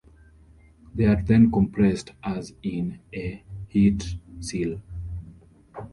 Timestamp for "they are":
0.95-1.21